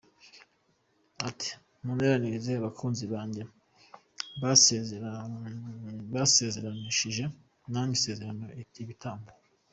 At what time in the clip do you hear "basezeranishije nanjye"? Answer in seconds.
6.17-7.93